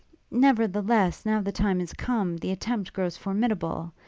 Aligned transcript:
Nevertheless, 0.31 1.27
now 1.27 1.41
the 1.43 1.51
time 1.51 1.79
is 1.79 1.93
come, 1.93 2.35
the 2.37 2.49
attempt 2.49 2.91
grows 2.91 3.17
formidable. 3.17 3.93